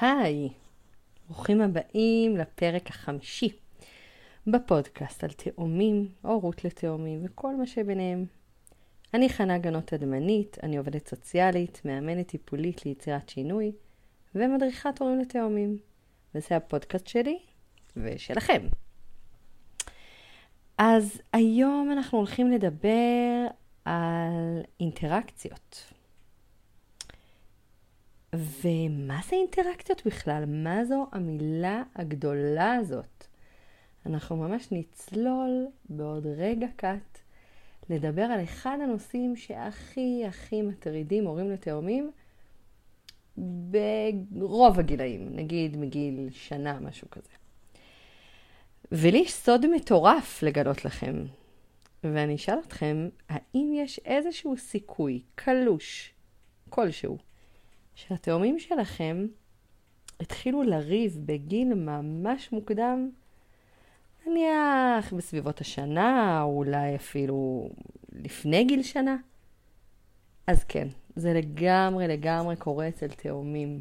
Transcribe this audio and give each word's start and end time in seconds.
היי, 0.00 0.48
ברוכים 1.26 1.60
הבאים 1.60 2.36
לפרק 2.36 2.90
החמישי 2.90 3.48
בפודקאסט 4.46 5.24
על 5.24 5.30
תאומים, 5.30 6.08
הורות 6.22 6.64
לתאומים 6.64 7.20
וכל 7.24 7.56
מה 7.56 7.66
שביניהם. 7.66 8.24
אני 9.14 9.28
חנה 9.28 9.58
גנות 9.58 9.92
אדמנית, 9.92 10.56
אני 10.62 10.76
עובדת 10.76 11.08
סוציאלית, 11.08 11.80
מאמנת 11.84 12.28
טיפולית 12.28 12.86
ליצירת 12.86 13.28
שינוי 13.28 13.72
ומדריכת 14.34 14.98
הורים 14.98 15.18
לתאומים. 15.18 15.78
וזה 16.34 16.56
הפודקאסט 16.56 17.06
שלי 17.06 17.38
ושלכם. 17.96 18.66
אז 20.78 21.20
היום 21.32 21.90
אנחנו 21.92 22.18
הולכים 22.18 22.50
לדבר 22.50 23.46
על 23.84 24.62
אינטראקציות. 24.80 25.92
ומה 28.34 29.20
זה 29.28 29.36
אינטראקציות 29.36 30.06
בכלל? 30.06 30.44
מה 30.46 30.84
זו 30.84 31.06
המילה 31.12 31.82
הגדולה 31.94 32.74
הזאת? 32.74 33.24
אנחנו 34.06 34.36
ממש 34.36 34.68
נצלול 34.72 35.66
בעוד 35.88 36.26
רגע 36.26 36.66
קט 36.76 37.18
לדבר 37.90 38.22
על 38.22 38.44
אחד 38.44 38.78
הנושאים 38.82 39.36
שהכי 39.36 40.24
הכי 40.28 40.62
מטרידים 40.62 41.26
הורים 41.26 41.50
לתאומים 41.50 42.10
ברוב 44.30 44.78
הגילאים, 44.78 45.28
נגיד 45.36 45.76
מגיל 45.76 46.28
שנה, 46.30 46.80
משהו 46.80 47.10
כזה. 47.10 47.32
ולי 48.92 49.18
יש 49.18 49.32
סוד 49.32 49.66
מטורף 49.66 50.42
לגלות 50.42 50.84
לכם, 50.84 51.24
ואני 52.04 52.34
אשאל 52.34 52.58
אתכם, 52.66 53.08
האם 53.28 53.72
יש 53.74 54.00
איזשהו 54.04 54.56
סיכוי 54.56 55.22
קלוש 55.34 56.14
כלשהו 56.70 57.18
שהתאומים 57.98 58.58
שלכם 58.58 59.26
התחילו 60.20 60.62
לריב 60.62 61.18
בגיל 61.26 61.74
ממש 61.74 62.52
מוקדם, 62.52 63.10
נניח 64.26 65.12
בסביבות 65.12 65.60
השנה, 65.60 66.42
או 66.42 66.56
אולי 66.56 66.96
אפילו 66.96 67.70
לפני 68.12 68.64
גיל 68.64 68.82
שנה? 68.82 69.16
אז 70.46 70.64
כן, 70.64 70.88
זה 71.16 71.32
לגמרי 71.32 72.08
לגמרי 72.08 72.56
קורה 72.56 72.88
אצל 72.88 73.08
תאומים. 73.08 73.80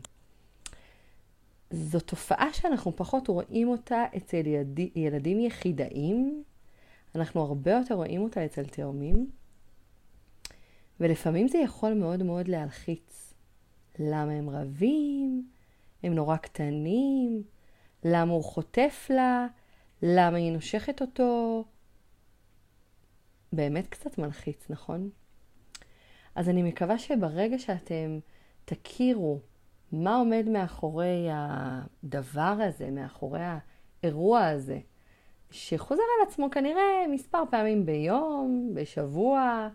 זו 1.72 2.00
תופעה 2.00 2.54
שאנחנו 2.54 2.96
פחות 2.96 3.28
רואים 3.28 3.68
אותה 3.68 4.04
אצל 4.18 4.48
ילד... 4.48 4.80
ילדים 4.96 5.40
יחידאים, 5.40 6.44
אנחנו 7.16 7.42
הרבה 7.42 7.72
יותר 7.72 7.96
רואים 7.96 8.22
אותה 8.22 8.46
אצל 8.46 8.66
תאומים, 8.66 9.30
ולפעמים 11.00 11.48
זה 11.48 11.58
יכול 11.58 11.94
מאוד 11.94 12.24
מאוד 12.24 12.48
להלחיץ. 12.48 13.27
למה 14.00 14.32
הם 14.32 14.50
רבים? 14.50 15.48
הם 16.04 16.16
נורא 16.16 16.38
קטנים? 16.38 17.44
למה 18.04 18.34
הוא 18.34 18.44
חוטף 18.44 19.08
לה? 19.10 19.48
למה 20.02 20.38
היא 20.38 20.52
נושכת 20.52 21.02
אותו? 21.02 21.64
באמת 23.54 23.88
קצת 23.88 24.18
מלחיץ, 24.18 24.70
נכון? 24.70 25.10
אז 26.36 26.50
אני 26.50 26.64
מקווה 26.64 26.98
שברגע 27.00 27.60
שאתם 27.60 28.20
תכירו 28.66 29.40
מה 29.92 30.16
עומד 30.16 30.46
מאחורי 30.50 31.28
הדבר 31.32 32.58
הזה, 32.62 32.92
מאחורי 32.92 33.40
האירוע 34.04 34.46
הזה, 34.46 34.80
שחוזר 35.52 36.02
על 36.02 36.28
עצמו 36.28 36.50
כנראה 36.52 37.08
מספר 37.10 37.44
פעמים 37.50 37.86
ביום, 37.86 38.72
בשבוע, 38.74 39.70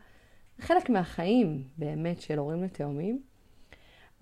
חלק 0.61 0.91
מהחיים 0.91 1.65
באמת 1.77 2.21
של 2.21 2.39
הורים 2.39 2.63
לתאומים, 2.63 3.23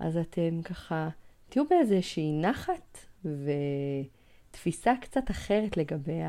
אז 0.00 0.16
אתם 0.16 0.62
ככה 0.62 1.08
תהיו 1.48 1.64
באיזושהי 1.68 2.32
נחת 2.32 2.98
ותפיסה 3.24 4.94
קצת 5.00 5.30
אחרת 5.30 5.76
לגבי 5.76 6.20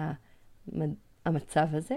המצב 1.26 1.68
הזה. 1.72 1.96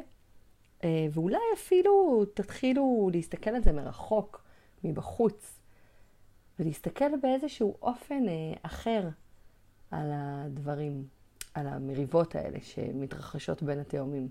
אה, 0.84 1.06
ואולי 1.12 1.38
אפילו 1.54 2.24
תתחילו 2.34 3.10
להסתכל 3.12 3.50
על 3.50 3.62
זה 3.62 3.72
מרחוק, 3.72 4.44
מבחוץ, 4.84 5.60
ולהסתכל 6.58 7.16
באיזשהו 7.22 7.76
אופן 7.82 8.28
אה, 8.28 8.54
אחר 8.62 9.08
על 9.90 10.10
הדברים, 10.14 11.04
על 11.54 11.66
המריבות 11.66 12.34
האלה 12.34 12.58
שמתרחשות 12.62 13.62
בין 13.62 13.78
התאומים. 13.78 14.28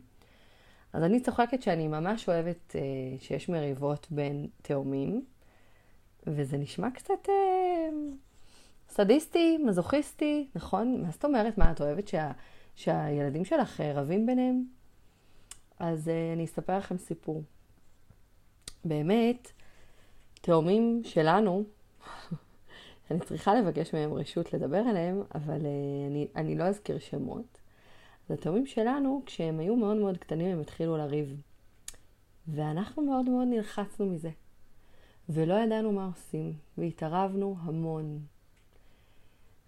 אז 0.93 1.03
אני 1.03 1.19
צוחקת 1.19 1.61
שאני 1.61 1.87
ממש 1.87 2.29
אוהבת 2.29 2.75
אה, 2.75 2.81
שיש 3.19 3.49
מריבות 3.49 4.07
בין 4.11 4.47
תאומים, 4.61 5.25
וזה 6.27 6.57
נשמע 6.57 6.91
קצת 6.91 7.29
אה, 7.29 7.89
סדיסטי, 8.89 9.57
מזוכיסטי, 9.57 10.47
נכון? 10.55 11.01
מה 11.01 11.11
זאת 11.11 11.25
אומרת? 11.25 11.57
מה, 11.57 11.71
את 11.71 11.81
אוהבת 11.81 12.07
שה, 12.07 12.31
שהילדים 12.75 13.45
שלך 13.45 13.81
אה, 13.81 13.93
רבים 13.93 14.25
ביניהם? 14.25 14.65
אז 15.79 16.09
אה, 16.09 16.33
אני 16.33 16.45
אספר 16.45 16.77
לכם 16.77 16.97
סיפור. 16.97 17.43
באמת, 18.85 19.51
תאומים 20.41 21.01
שלנו, 21.03 21.63
אני 23.11 23.19
צריכה 23.19 23.55
לבקש 23.55 23.93
מהם 23.93 24.13
רשות 24.13 24.53
לדבר 24.53 24.77
עליהם, 24.77 25.23
אבל 25.35 25.65
אה, 25.65 26.07
אני, 26.07 26.27
אני 26.35 26.55
לא 26.55 26.63
אזכיר 26.63 26.99
שמות. 26.99 27.57
אז 28.25 28.31
התאומים 28.31 28.65
שלנו, 28.65 29.21
כשהם 29.25 29.59
היו 29.59 29.75
מאוד 29.75 29.97
מאוד 29.97 30.17
קטנים, 30.17 30.47
הם 30.47 30.61
התחילו 30.61 30.97
לריב. 30.97 31.41
ואנחנו 32.47 33.03
מאוד 33.03 33.29
מאוד 33.29 33.47
נלחצנו 33.47 34.05
מזה. 34.05 34.29
ולא 35.29 35.53
ידענו 35.53 35.91
מה 35.91 36.05
עושים, 36.05 36.53
והתערבנו 36.77 37.55
המון. 37.59 38.19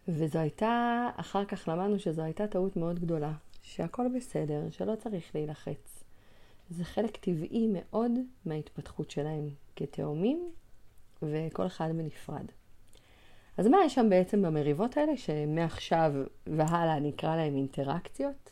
וזו 0.07 0.39
הייתה, 0.39 1.09
אחר 1.15 1.45
כך 1.45 1.67
למדנו 1.67 1.99
שזו 1.99 2.21
הייתה 2.21 2.47
טעות 2.47 2.75
מאוד 2.75 2.99
גדולה, 2.99 3.33
שהכל 3.61 4.07
בסדר, 4.15 4.69
שלא 4.69 4.95
צריך 4.95 5.35
להילחץ. 5.35 6.03
זה 6.69 6.83
חלק 6.83 7.17
טבעי 7.17 7.67
מאוד 7.73 8.11
מההתפתחות 8.45 9.11
שלהם 9.11 9.49
כתאומים, 9.75 10.51
וכל 11.21 11.65
אחד 11.65 11.89
בנפרד. 11.97 12.45
אז 13.57 13.67
מה 13.67 13.77
יש 13.85 13.95
שם 13.95 14.09
בעצם 14.09 14.41
במריבות 14.41 14.97
האלה, 14.97 15.17
שמעכשיו 15.17 16.13
והלאה 16.47 16.99
נקרא 16.99 17.35
להם 17.35 17.55
אינטראקציות? 17.55 18.51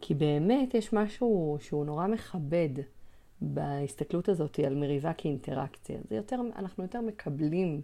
כי 0.00 0.14
באמת 0.14 0.74
יש 0.74 0.92
משהו 0.92 1.58
שהוא 1.60 1.86
נורא 1.86 2.06
מכבד 2.06 2.68
בהסתכלות 3.40 4.28
הזאת 4.28 4.58
על 4.58 4.74
מריבה 4.74 5.12
כאינטראקציה. 5.12 5.98
זה 6.08 6.16
יותר, 6.16 6.36
אנחנו 6.56 6.82
יותר 6.82 7.00
מקבלים 7.00 7.80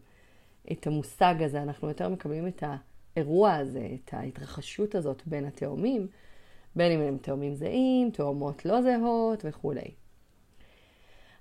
את 0.73 0.87
המושג 0.87 1.35
הזה, 1.43 1.63
אנחנו 1.63 1.89
יותר 1.89 2.09
מקבלים 2.09 2.49
את 2.49 2.63
האירוע 3.17 3.55
הזה, 3.55 3.89
את 3.95 4.15
ההתרחשות 4.15 4.95
הזאת 4.95 5.23
בין 5.27 5.45
התאומים, 5.45 6.09
בין 6.77 6.93
אם 6.93 7.01
הם 7.01 7.19
תאומים 7.19 7.55
זהים, 7.55 8.11
תאומות 8.11 8.65
לא 8.65 8.83
זהות 8.83 9.45
וכולי. 9.45 9.91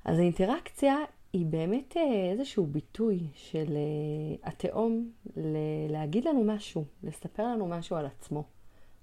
אז 0.05 0.19
האינטראקציה 0.19 0.95
היא 1.33 1.45
באמת 1.45 1.97
אה, 1.97 2.31
איזשהו 2.31 2.65
ביטוי 2.65 3.19
של 3.33 3.75
אה, 3.75 4.49
התאום 4.49 5.11
להגיד 5.89 6.25
לנו 6.25 6.43
משהו, 6.43 6.85
לספר 7.03 7.43
לנו 7.43 7.67
משהו 7.67 7.95
על 7.95 8.05
עצמו 8.05 8.43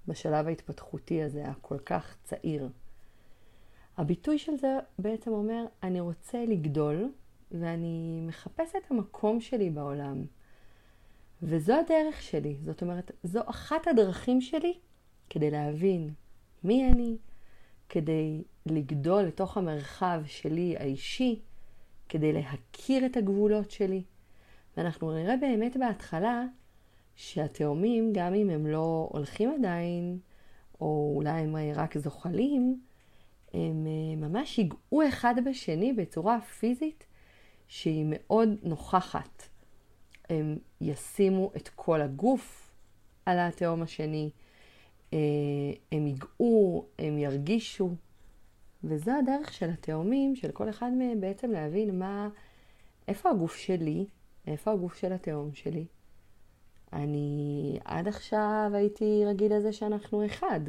בשלב 0.08 0.46
ההתפתחותי 0.46 1.22
הזה, 1.22 1.44
הכל 1.44 1.78
כך 1.78 2.16
צעיר. 2.24 2.68
הביטוי 3.96 4.38
של 4.38 4.56
זה 4.56 4.78
בעצם 4.98 5.30
אומר, 5.30 5.64
אני 5.82 6.00
רוצה 6.00 6.44
לגדול 6.44 7.12
ואני 7.50 8.20
מחפש 8.26 8.76
את 8.76 8.90
המקום 8.90 9.40
שלי 9.40 9.70
בעולם. 9.70 10.24
וזו 11.42 11.74
הדרך 11.74 12.22
שלי, 12.22 12.56
זאת 12.64 12.82
אומרת, 12.82 13.10
זו 13.22 13.40
אחת 13.46 13.88
הדרכים 13.88 14.40
שלי 14.40 14.74
כדי 15.30 15.50
להבין 15.50 16.10
מי 16.64 16.88
אני, 16.92 17.16
כדי 17.88 18.44
לגדול 18.66 19.22
לתוך 19.22 19.56
המרחב 19.56 20.22
שלי 20.26 20.76
האישי, 20.78 21.40
כדי 22.08 22.32
להכיר 22.32 23.06
את 23.06 23.16
הגבולות 23.16 23.70
שלי. 23.70 24.02
ואנחנו 24.76 25.12
נראה 25.12 25.36
באמת 25.36 25.76
בהתחלה 25.76 26.44
שהתאומים, 27.14 28.12
גם 28.12 28.34
אם 28.34 28.50
הם 28.50 28.66
לא 28.66 29.08
הולכים 29.12 29.54
עדיין, 29.58 30.18
או 30.80 31.12
אולי 31.16 31.40
הם 31.40 31.56
רק 31.74 31.98
זוחלים, 31.98 32.80
הם 33.54 33.86
אה, 33.86 34.28
ממש 34.28 34.58
ייגעו 34.58 35.08
אחד 35.08 35.34
בשני 35.44 35.92
בצורה 35.92 36.40
פיזית 36.40 37.06
שהיא 37.68 38.06
מאוד 38.08 38.48
נוכחת. 38.62 39.42
הם 40.30 40.58
ישימו 40.80 41.50
את 41.56 41.68
כל 41.68 42.00
הגוף 42.00 42.70
על 43.26 43.38
התהום 43.38 43.82
השני, 43.82 44.30
אה, 45.12 45.18
הם 45.92 46.06
ייגעו, 46.06 46.86
הם 46.98 47.18
ירגישו, 47.18 47.90
וזו 48.84 49.12
הדרך 49.18 49.52
של 49.52 49.70
התאומים, 49.70 50.36
של 50.36 50.50
כל 50.50 50.68
אחד 50.68 50.90
מהם 50.92 51.20
בעצם 51.20 51.50
להבין 51.50 51.98
מה, 51.98 52.28
איפה 53.08 53.30
הגוף 53.30 53.56
שלי, 53.56 54.06
איפה 54.46 54.72
הגוף 54.72 54.94
של 54.94 55.12
התאום 55.12 55.54
שלי. 55.54 55.86
אני 56.92 57.78
עד 57.84 58.08
עכשיו 58.08 58.70
הייתי 58.74 59.22
רגיל 59.26 59.54
לזה 59.56 59.72
שאנחנו 59.72 60.26
אחד. 60.26 60.60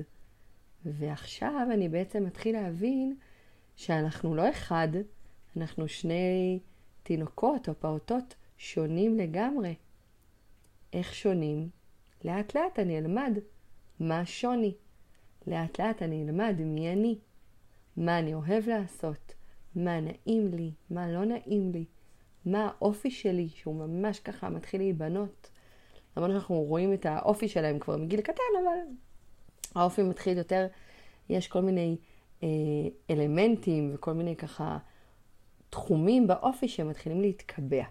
ועכשיו 0.86 1.68
אני 1.74 1.90
בעצם 1.90 2.24
מתחיל 2.24 2.56
להבין 2.56 3.16
שאנחנו 3.76 4.36
לא 4.36 4.50
אחד, 4.50 4.88
אנחנו 5.58 5.88
שני 5.88 6.60
תינוקות 7.04 7.70
או 7.70 7.74
פעוטות 7.80 8.36
שונים 8.58 9.18
לגמרי. 9.18 9.76
איך 10.94 11.14
שונים, 11.14 11.70
לאט 12.24 12.56
לאט 12.56 12.80
אני 12.80 12.98
אלמד 12.98 13.38
מה 14.00 14.20
השוני. 14.20 14.74
לאט 15.48 15.80
לאט 15.80 16.02
אני 16.02 16.24
אלמד 16.24 16.56
מי 16.60 16.94
אני, 16.94 17.18
מה 17.98 18.20
אני 18.20 18.34
אוהב 18.34 18.68
לעשות, 18.68 19.34
מה 19.76 20.00
נעים 20.00 20.54
לי, 20.54 20.72
מה 20.90 21.12
לא 21.12 21.26
נעים 21.26 21.72
לי, 21.72 21.86
מה 22.46 22.66
האופי 22.68 23.12
שלי, 23.12 23.50
שהוא 23.50 23.76
ממש 23.76 24.20
ככה 24.20 24.50
מתחיל 24.50 24.82
להיבנות. 24.82 25.50
למרות 26.18 26.32
שאנחנו 26.32 26.56
רואים 26.56 26.94
את 26.94 27.06
האופי 27.06 27.48
שלהם 27.48 27.80
כבר 27.80 27.98
מגיל 27.98 28.22
קטן, 28.22 28.44
אבל 28.64 28.78
האופי 29.76 30.04
מתחיל 30.04 30.38
יותר, 30.38 30.68
יש 31.30 31.48
כל 31.48 31.62
מיני 31.62 31.98
אה, 32.44 32.48
אלמנטים 33.10 33.92
וכל 33.94 34.14
מיני 34.14 34.36
ככה 34.36 34.78
תחומים 35.70 36.28
באופי 36.28 36.68
שמתחילים 36.68 37.22
להתקבע. 37.22 37.84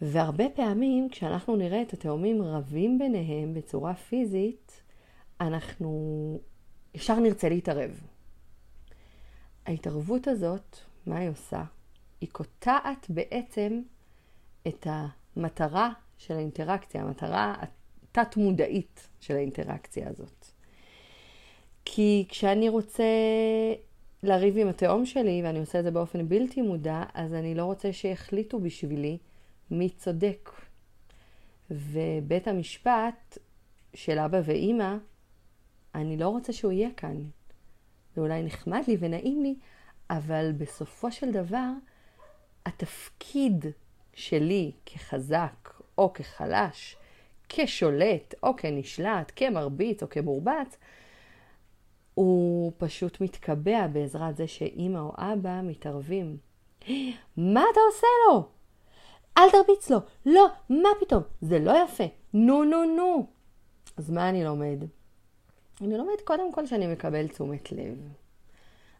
והרבה 0.00 0.44
פעמים 0.54 1.08
כשאנחנו 1.08 1.56
נראה 1.56 1.82
את 1.82 1.92
התאומים 1.92 2.42
רבים 2.42 2.98
ביניהם 2.98 3.54
בצורה 3.54 3.94
פיזית, 3.94 4.82
אנחנו 5.40 6.40
ישר 6.94 7.18
נרצה 7.18 7.48
להתערב. 7.48 8.00
ההתערבות 9.66 10.28
הזאת, 10.28 10.76
מה 11.06 11.18
היא 11.18 11.30
עושה? 11.30 11.64
היא 12.20 12.28
קוטעת 12.32 13.06
בעצם 13.08 13.82
את 14.68 14.86
המטרה 14.90 15.90
של 16.18 16.34
האינטראקציה, 16.34 17.02
המטרה 17.02 17.54
התת-מודעית 18.18 19.08
של 19.20 19.36
האינטראקציה 19.36 20.08
הזאת. 20.08 20.46
כי 21.84 22.24
כשאני 22.28 22.68
רוצה 22.68 23.04
לריב 24.22 24.58
עם 24.58 24.68
התאום 24.68 25.06
שלי, 25.06 25.40
ואני 25.44 25.58
עושה 25.58 25.78
את 25.78 25.84
זה 25.84 25.90
באופן 25.90 26.28
בלתי 26.28 26.62
מודע, 26.62 27.02
אז 27.14 27.34
אני 27.34 27.54
לא 27.54 27.64
רוצה 27.64 27.92
שיחליטו 27.92 28.60
בשבילי 28.60 29.18
מי 29.70 29.88
צודק. 29.90 30.50
ובית 31.70 32.48
המשפט 32.48 33.38
של 33.94 34.18
אבא 34.18 34.40
ואימא, 34.44 34.96
אני 35.94 36.16
לא 36.16 36.28
רוצה 36.28 36.52
שהוא 36.52 36.72
יהיה 36.72 36.88
כאן. 36.96 37.22
זה 38.14 38.20
אולי 38.20 38.42
נחמד 38.42 38.82
לי 38.88 38.96
ונעים 39.00 39.42
לי, 39.42 39.54
אבל 40.10 40.52
בסופו 40.58 41.12
של 41.12 41.32
דבר, 41.32 41.70
התפקיד 42.66 43.66
שלי 44.14 44.72
כחזק 44.86 45.70
או 45.98 46.12
כחלש, 46.12 46.96
כשולט 47.48 48.34
או 48.42 48.56
כנשלט, 48.56 49.32
כמרביץ 49.36 50.02
או 50.02 50.08
כמורבץ, 50.08 50.76
הוא 52.14 52.72
פשוט 52.78 53.20
מתקבע 53.20 53.86
בעזרת 53.86 54.36
זה 54.36 54.46
שאימא 54.46 54.98
או 54.98 55.12
אבא 55.16 55.60
מתערבים. 55.62 56.36
מה 57.36 57.62
אתה 57.72 57.80
עושה 57.88 58.06
לו? 58.26 58.48
אל 59.38 59.50
תרביץ 59.50 59.90
לו. 59.90 59.98
לא, 60.26 60.46
מה 60.70 60.88
פתאום? 61.00 61.22
זה 61.40 61.58
לא 61.58 61.72
יפה. 61.84 62.04
נו, 62.34 62.64
נו, 62.64 62.84
נו. 62.96 63.26
אז 63.96 64.10
מה 64.10 64.28
אני 64.28 64.44
לומד? 64.44 64.84
אני 65.80 65.98
לומדת 65.98 66.20
קודם 66.24 66.52
כל 66.52 66.66
שאני 66.66 66.86
מקבל 66.86 67.28
תשומת 67.28 67.72
לב. 67.72 67.98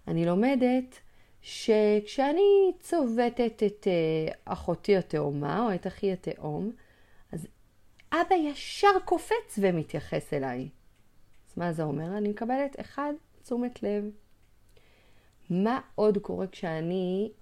אני 0.08 0.26
לומדת 0.26 0.98
שכשאני 1.42 2.72
צובטת 2.80 3.62
את 3.66 3.86
uh, 3.86 4.34
אחותי 4.44 4.96
התאומה 4.96 5.66
או 5.66 5.74
את 5.74 5.86
אחי 5.86 6.12
התאום, 6.12 6.72
אבא 8.12 8.34
ישר 8.34 8.98
קופץ 9.04 9.58
ומתייחס 9.58 10.32
אליי. 10.34 10.68
אז 11.50 11.58
מה 11.58 11.72
זה 11.72 11.82
אומר? 11.82 12.18
אני 12.18 12.28
מקבלת 12.28 12.80
אחד, 12.80 13.12
תשומת 13.42 13.82
לב. 13.82 14.10
מה 15.50 15.80
עוד 15.94 16.18
קורה 16.18 16.46
כשאני 16.46 17.32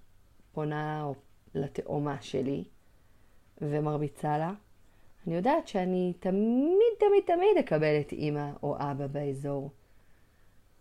פונה 0.52 1.06
לתאומה 1.54 2.22
שלי 2.22 2.64
ומרביצה 3.60 4.38
לה? 4.38 4.52
אני 5.26 5.34
יודעת 5.34 5.68
שאני 5.68 6.12
תמיד 6.20 6.96
תמיד 6.98 7.24
תמיד 7.26 7.58
אקבל 7.58 8.00
את 8.00 8.12
אימא 8.12 8.50
או 8.62 8.76
אבא 8.78 9.06
באזור. 9.06 9.70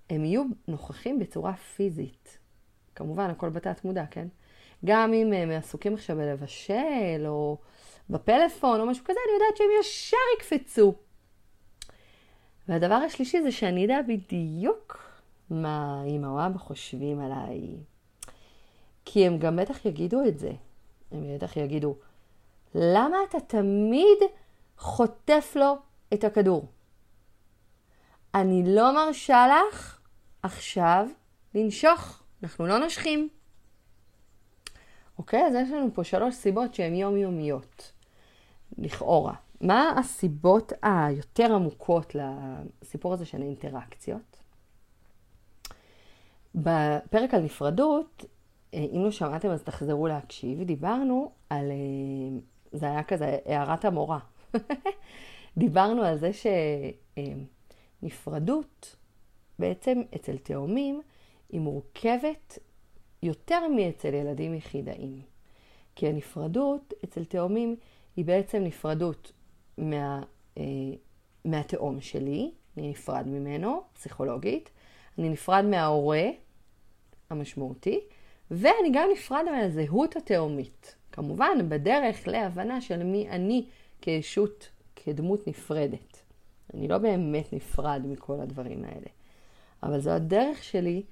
הם 0.10 0.26
יהיו 0.26 0.44
נוכחים 0.68 1.20
בצורה 1.20 1.54
פיזית. 1.54 2.38
כמובן, 2.96 3.30
הכל 3.30 3.50
בתת 3.50 3.86
מודע, 3.86 4.06
כן? 4.12 4.28
גם 4.86 5.14
אם 5.14 5.34
הם 5.34 5.52
עסוקים 5.52 5.94
עכשיו 5.94 6.18
בלבשל 6.18 7.24
או 7.28 7.58
בפלאפון 8.10 8.80
או 8.80 8.86
משהו 8.86 9.04
כזה, 9.04 9.20
אני 9.26 9.34
יודעת 9.34 9.58
שהם 9.58 9.68
ישר 9.80 10.18
יקפצו. 10.38 10.94
והדבר 12.68 12.96
השלישי 12.96 13.42
זה 13.42 13.52
שאני 13.52 13.86
אדע 13.86 14.02
בדיוק 14.02 15.10
מה 15.50 16.04
אימא 16.06 16.28
או 16.28 16.46
אבא 16.46 16.58
חושבים 16.58 17.20
עליי. 17.20 17.62
כי 19.06 19.28
הם 19.28 19.38
גם 19.38 19.56
בטח 19.56 19.86
יגידו 19.86 20.26
את 20.28 20.40
זה. 20.40 20.52
הם 21.12 21.36
בטח 21.36 21.58
יגידו, 21.58 21.96
למה 22.76 23.18
אתה 23.30 23.40
תמיד 23.40 24.18
חוטף 24.78 25.54
לו 25.56 25.78
את 26.14 26.24
הכדור? 26.24 26.66
אני 28.36 28.64
לא 28.76 28.96
מרשה 28.96 29.48
לך 29.48 30.00
עכשיו 30.44 31.08
לנשוך, 31.56 32.24
אנחנו 32.44 32.68
לא 32.68 32.78
נושכים. 32.78 33.30
אוקיי? 35.18 35.48
אז 35.48 35.54
יש 35.56 35.70
לנו 35.72 35.94
פה 35.94 36.04
שלוש 36.04 36.36
סיבות 36.36 36.76
שהן 36.76 36.96
יומיומיות, 36.96 37.92
לכאורה. 38.78 39.34
מה 39.62 39.94
הסיבות 40.00 40.74
היותר 40.82 41.56
עמוקות 41.56 42.16
לסיפור 42.16 43.14
הזה 43.14 43.26
של 43.26 43.42
האינטראקציות? 43.42 44.38
בפרק 46.56 47.34
על 47.34 47.42
נפרדות, 47.42 48.26
אה, 48.74 48.86
אם 48.92 49.04
לא 49.04 49.12
שמעתם 49.12 49.50
אז 49.50 49.64
תחזרו 49.64 50.08
להקשיב, 50.08 50.64
דיברנו 50.64 51.32
על, 51.50 51.72
אה, 51.72 52.40
זה 52.72 52.86
היה 52.86 53.04
כזה 53.04 53.38
הערת 53.46 53.86
המורה. 53.86 54.20
דיברנו 55.58 56.04
על 56.04 56.18
זה 56.18 56.32
שנפרדות 58.02 58.96
בעצם 59.60 60.02
אצל 60.16 60.38
תאומים 60.38 61.02
היא 61.50 61.60
מורכבת 61.60 62.60
יותר 63.24 63.68
מאצל 63.68 64.14
ילדים 64.14 64.54
יחידאים. 64.54 65.22
כי 65.96 66.08
הנפרדות 66.08 66.94
אצל 67.04 67.24
תאומים 67.24 67.76
היא 68.16 68.26
בעצם 68.26 68.64
נפרדות 68.64 69.32
מה, 69.78 70.24
אה, 70.58 70.64
מהתאום 71.46 72.02
שלי, 72.02 72.52
אני 72.78 72.90
נפרד 72.90 73.28
ממנו, 73.28 73.82
פסיכולוגית, 73.94 74.70
אני 75.18 75.30
נפרד 75.30 75.66
מההורה 75.66 76.24
המשמעותי, 77.30 78.00
ואני 78.52 78.90
גם 78.94 79.10
נפרד 79.14 79.46
מהזהות 79.52 80.16
התאומית. 80.16 80.96
כמובן, 81.12 81.70
בדרך 81.70 82.28
להבנה 82.28 82.82
של 82.82 83.04
מי 83.04 83.30
אני 83.30 83.66
כישות, 84.02 84.70
כדמות 84.96 85.48
נפרדת. 85.48 86.22
אני 86.74 86.88
לא 86.88 86.98
באמת 86.98 87.54
נפרד 87.54 88.02
מכל 88.06 88.40
הדברים 88.42 88.84
האלה. 88.84 89.08
אבל 89.84 90.00
זו 90.00 90.12
הדרך 90.12 90.64
שלי 90.64 91.04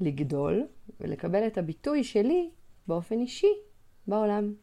לגדול 0.00 0.66
ולקבל 1.00 1.46
את 1.46 1.58
הביטוי 1.58 2.04
שלי 2.04 2.50
באופן 2.86 3.20
אישי 3.20 3.52
בעולם. 4.06 4.54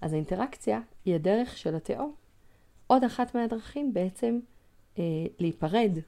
אז 0.00 0.12
האינטראקציה 0.12 0.80
היא 1.04 1.14
הדרך 1.14 1.56
של 1.56 1.76
התאום. 1.76 2.14
עוד 2.86 3.04
אחת 3.04 3.34
מהדרכים 3.34 3.92
בעצם 3.92 4.40
אה, 4.98 5.02
להיפרד, 5.38 5.98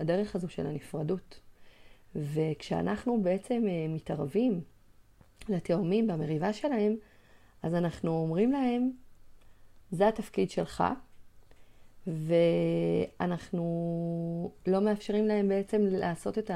הדרך 0.00 0.36
הזו 0.36 0.48
של 0.48 0.66
הנפרדות. 0.66 1.40
וכשאנחנו 2.14 3.22
בעצם 3.22 3.64
אה, 3.68 3.86
מתערבים 3.88 4.60
לתאומים 5.48 6.06
במריבה 6.06 6.52
שלהם, 6.52 6.96
אז 7.62 7.74
אנחנו 7.74 8.10
אומרים 8.10 8.52
להם, 8.52 8.90
זה 9.90 10.08
התפקיד 10.08 10.50
שלך, 10.50 10.84
ואנחנו 13.20 13.64
לא 14.66 14.80
מאפשרים 14.80 15.26
להם 15.26 15.48
בעצם 15.48 15.80
לעשות 15.82 16.38
את 16.38 16.50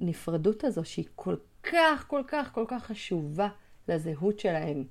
הנפרדות 0.00 0.64
הזו 0.64 0.84
שהיא 0.84 1.06
כל 1.14 1.36
כך, 1.62 2.04
כל 2.08 2.22
כך, 2.26 2.52
כל 2.54 2.64
כך 2.68 2.84
חשובה 2.84 3.48
לזהות 3.88 4.38
שלהם. 4.38 4.84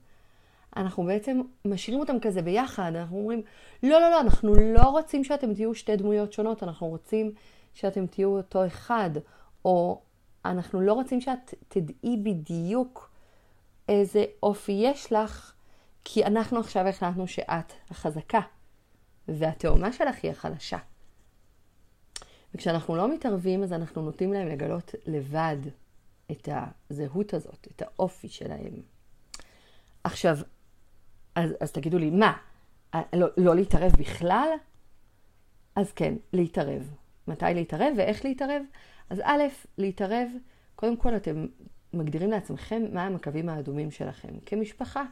אנחנו 0.77 1.03
בעצם 1.03 1.41
משאירים 1.65 1.99
אותם 1.99 2.19
כזה 2.19 2.41
ביחד, 2.41 2.95
אנחנו 2.95 3.17
אומרים, 3.17 3.41
לא, 3.83 4.01
לא, 4.01 4.09
לא, 4.09 4.21
אנחנו 4.21 4.55
לא 4.55 4.83
רוצים 4.83 5.23
שאתם 5.23 5.53
תהיו 5.53 5.75
שתי 5.75 5.95
דמויות 5.95 6.33
שונות, 6.33 6.63
אנחנו 6.63 6.87
רוצים 6.87 7.31
שאתם 7.73 8.07
תהיו 8.07 8.37
אותו 8.37 8.65
אחד, 8.65 9.09
או 9.65 10.01
אנחנו 10.45 10.81
לא 10.81 10.93
רוצים 10.93 11.21
שאת 11.21 11.53
תדעי 11.67 12.17
בדיוק 12.23 13.11
איזה 13.89 14.25
אופי 14.43 14.71
יש 14.71 15.13
לך, 15.13 15.53
כי 16.03 16.25
אנחנו 16.25 16.59
עכשיו 16.59 16.87
החלטנו 16.87 17.27
שאת 17.27 17.73
החזקה, 17.89 18.41
והתאומה 19.27 19.93
שלך 19.93 20.15
היא 20.23 20.31
החלשה. 20.31 20.77
וכשאנחנו 22.55 22.95
לא 22.95 23.13
מתערבים, 23.13 23.63
אז 23.63 23.73
אנחנו 23.73 24.01
נוטים 24.01 24.33
להם 24.33 24.47
לגלות 24.47 24.95
לבד 25.05 25.57
את 26.31 26.49
הזהות 26.89 27.33
הזאת, 27.33 27.67
את 27.75 27.81
האופי 27.81 28.29
שלהם. 28.29 28.81
עכשיו, 30.03 30.37
אז, 31.37 31.55
אז 31.59 31.71
תגידו 31.71 31.97
לי, 31.97 32.09
מה, 32.09 32.33
לא, 33.13 33.27
לא 33.37 33.55
להתערב 33.55 33.91
בכלל? 33.91 34.49
אז 35.75 35.91
כן, 35.91 36.13
להתערב. 36.33 36.91
מתי 37.27 37.45
להתערב 37.53 37.93
ואיך 37.97 38.25
להתערב? 38.25 38.61
אז 39.09 39.21
א', 39.23 39.43
להתערב, 39.77 40.29
קודם 40.75 40.97
כל 40.97 41.15
אתם 41.15 41.45
מגדירים 41.93 42.31
לעצמכם 42.31 42.83
מה 42.93 43.05
הם 43.05 43.15
הקווים 43.15 43.49
האדומים 43.49 43.91
שלכם, 43.91 44.29
כמשפחה, 44.45 45.03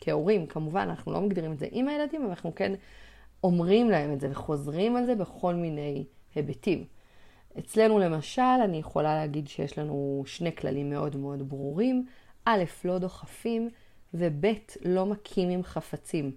כהורים, 0.00 0.46
כמובן, 0.46 0.88
אנחנו 0.88 1.12
לא 1.12 1.20
מגדירים 1.20 1.52
את 1.52 1.58
זה 1.58 1.66
עם 1.70 1.88
הילדים, 1.88 2.20
אבל 2.20 2.30
אנחנו 2.30 2.54
כן 2.54 2.72
אומרים 3.44 3.90
להם 3.90 4.12
את 4.12 4.20
זה 4.20 4.28
וחוזרים 4.30 4.96
על 4.96 5.06
זה 5.06 5.14
בכל 5.14 5.54
מיני 5.54 6.04
היבטים. 6.34 6.84
אצלנו 7.58 7.98
למשל, 7.98 8.42
אני 8.42 8.76
יכולה 8.76 9.14
להגיד 9.14 9.48
שיש 9.48 9.78
לנו 9.78 10.22
שני 10.26 10.56
כללים 10.56 10.90
מאוד 10.90 11.16
מאוד 11.16 11.48
ברורים. 11.48 12.06
א', 12.44 12.64
לא 12.84 12.98
דוחפים, 12.98 13.70
וב', 14.14 14.44
לא 14.84 15.06
מכים 15.06 15.48
עם 15.48 15.62
חפצים. 15.62 16.32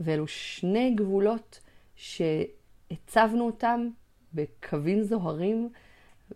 ואלו 0.00 0.28
שני 0.28 0.94
גבולות 0.94 1.60
שהצבנו 1.96 3.46
אותם 3.46 3.88
בקווים 4.34 5.02
זוהרים 5.02 5.68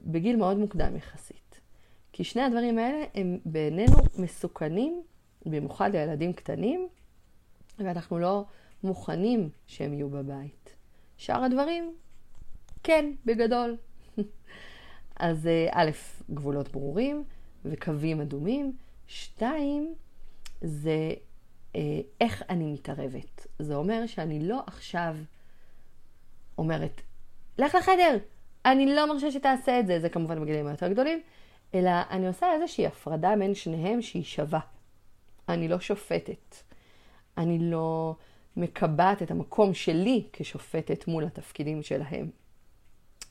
בגיל 0.02 0.36
מאוד 0.36 0.58
מוקדם 0.58 0.96
יחסית. 0.96 1.60
כי 2.12 2.24
שני 2.24 2.42
הדברים 2.42 2.78
האלה 2.78 3.04
הם 3.14 3.38
בעינינו 3.44 3.96
מסוכנים, 4.18 5.02
במיוחד 5.46 5.90
לילדים 5.92 6.32
קטנים, 6.32 6.88
ואנחנו 7.78 8.18
לא 8.18 8.44
מוכנים 8.84 9.48
שהם 9.66 9.94
יהיו 9.94 10.10
בבית. 10.10 10.74
שאר 11.16 11.44
הדברים, 11.44 11.94
כן, 12.82 13.12
בגדול. 13.24 13.76
אז 15.16 15.46
אה, 15.46 15.68
א', 15.72 15.90
גבולות 16.30 16.68
ברורים 16.68 17.24
וקווים 17.64 18.20
אדומים. 18.20 18.76
שתיים, 19.06 19.94
זה 20.60 21.12
אה, 21.76 22.00
איך 22.20 22.42
אני 22.48 22.72
מתערבת. 22.72 23.46
זה 23.58 23.74
אומר 23.74 24.06
שאני 24.06 24.48
לא 24.48 24.60
עכשיו 24.66 25.16
אומרת, 26.58 27.00
לך 27.58 27.74
לחדר, 27.74 28.18
אני 28.64 28.94
לא 28.94 29.12
מרשה 29.12 29.30
שתעשה 29.30 29.80
את 29.80 29.86
זה, 29.86 30.00
זה 30.00 30.08
כמובן 30.08 30.40
בגילים 30.40 30.66
היותר 30.66 30.88
גדולים, 30.88 31.22
אלא 31.74 31.90
אני 32.10 32.26
עושה 32.26 32.52
איזושהי 32.52 32.86
הפרדה 32.86 33.34
בין 33.38 33.54
שניהם 33.54 34.02
שהיא 34.02 34.24
שווה. 34.24 34.60
אני 35.48 35.68
לא 35.68 35.80
שופטת. 35.80 36.56
אני 37.38 37.58
לא 37.58 38.16
מקבעת 38.56 39.22
את 39.22 39.30
המקום 39.30 39.74
שלי 39.74 40.26
כשופטת 40.32 41.08
מול 41.08 41.24
התפקידים 41.24 41.82
שלהם. 41.82 42.30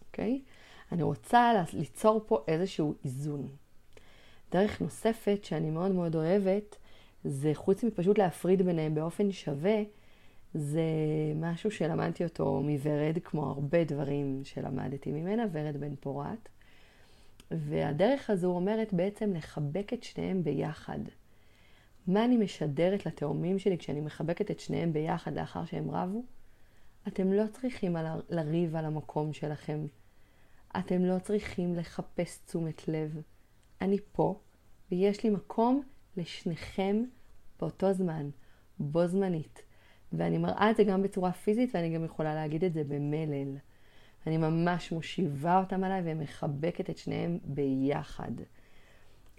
אוקיי? 0.08 0.42
Okay? 0.44 0.92
אני 0.92 1.03
רוצה 1.03 1.51
ליצור 1.74 2.24
פה 2.27 2.44
איזשהו 2.48 2.96
איזון. 3.06 3.48
דרך 4.51 4.82
נוספת 4.82 5.39
שאני 5.44 5.70
מאוד 5.70 5.92
מאוד 5.92 6.15
אוהבת, 6.15 6.75
זה 7.24 7.51
חוץ 7.53 7.84
מפשוט 7.84 8.18
להפריד 8.18 8.62
ביניהם 8.62 8.96
באופן 8.96 9.32
שווה, 9.32 9.82
זה 10.53 10.82
משהו 11.36 11.72
שלמדתי 11.72 12.24
אותו 12.24 12.62
מוורד, 12.62 13.18
כמו 13.24 13.46
הרבה 13.46 13.84
דברים 13.84 14.42
שלמדתי 14.44 15.12
ממנה, 15.12 15.44
ורד 15.51 15.77
בן 15.77 15.96
פורת. 15.96 16.50
והדרך 17.51 18.30
הזו 18.30 18.48
אומרת 18.48 18.94
בעצם 18.94 19.34
לחבק 19.34 19.94
את 19.94 20.03
שניהם 20.03 20.44
ביחד. 20.44 21.00
מה 22.08 22.25
אני 22.25 22.38
משדרת 22.38 23.06
לתאומים 23.06 23.60
שלי 23.60 23.77
כשאני 23.77 24.01
מחבקת 24.01 24.51
את 24.51 24.60
שניהם 24.60 24.94
ביחד 24.94 25.34
לאחר 25.34 25.65
שהם 25.65 25.92
רבו? 25.92 26.24
אתם 27.08 27.34
לא 27.34 27.44
צריכים 27.51 27.96
לריב 28.30 28.75
על 28.75 28.86
המקום 28.86 29.34
שלכם. 29.34 29.86
אתם 30.80 31.06
לא 31.06 31.20
צריכים 31.20 31.75
לחפש 31.75 32.39
תשומת 32.46 32.88
לב. 32.88 33.22
אני 33.82 33.98
פה, 34.12 34.39
ויש 34.92 35.24
לי 35.24 35.30
מקום 35.30 35.84
לשניכם 36.17 37.03
באותו 37.60 37.93
זמן, 37.93 38.29
בו 38.79 39.08
זמנית. 39.08 39.63
ואני 40.13 40.38
מראה 40.38 40.72
את 40.72 40.75
זה 40.75 40.84
גם 40.84 41.03
בצורה 41.03 41.32
פיזית, 41.32 41.75
ואני 41.75 41.96
גם 41.96 42.05
יכולה 42.05 42.36
להגיד 42.36 42.63
את 42.63 42.74
זה 42.74 42.84
במלל. 42.84 43.58
אני 44.27 44.38
ממש 44.38 44.91
מושיבה 44.91 45.60
אותם 45.60 45.84
עליי 45.84 46.01
ומחבקת 46.05 46.89
את 46.89 46.98
שניהם 46.98 47.39
ביחד. 47.43 48.32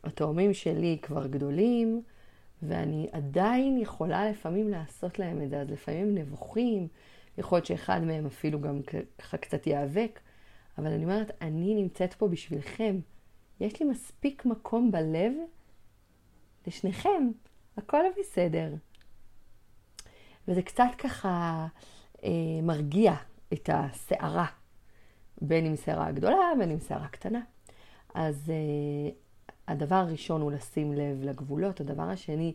התאומים 0.05 0.55
שלי 0.55 0.99
כבר 1.03 1.27
גדולים, 1.27 2.03
ואני 2.63 3.09
עדיין 3.13 3.79
יכולה 3.79 4.31
לפעמים 4.31 4.69
לעשות 4.69 5.19
להם 5.19 5.43
את 5.43 5.51
זה, 5.51 5.61
אז 5.61 5.71
לפעמים 5.71 6.15
נבוכים, 6.15 6.89
יכול 7.39 7.57
להיות 7.57 7.67
שאחד 7.67 8.05
מהם 8.05 8.27
אפילו 8.27 8.61
גם 8.61 8.81
ככה 9.19 9.37
קצת 9.37 9.67
ייאבק, 9.67 10.21
אבל 10.79 10.87
אני 10.87 11.05
אומרת, 11.05 11.31
אני 11.41 11.75
נמצאת 11.75 12.15
פה 12.15 12.29
בשבילכם. 12.29 12.99
יש 13.61 13.81
לי 13.81 13.87
מספיק 13.87 14.45
מקום 14.45 14.93
בלב 14.93 15.33
לשניכם, 16.67 17.31
הכל 17.77 18.03
בסדר. 18.21 18.75
וזה 20.49 20.63
קצת 20.63 20.89
ככה 20.99 21.67
אה, 22.25 22.31
מרגיע 22.63 23.15
את 23.53 23.71
הסערה, 23.73 24.47
בין 25.41 25.67
אם 25.67 25.77
סערה 25.77 26.13
גדולה, 26.13 26.53
בין 26.59 26.71
אם 26.71 26.81
סערה 26.81 27.09
קטנה. 27.09 27.41
אז 28.15 28.51
אה, 28.51 29.11
הדבר 29.69 29.95
הראשון 29.95 30.41
הוא 30.41 30.53
לשים 30.53 30.93
לב 30.93 31.23
לגבולות, 31.23 31.81
הדבר 31.81 32.03
השני, 32.03 32.55